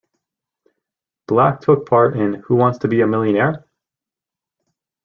[1.27, 3.67] Black took part in the Who Wants to Be a Millionaire?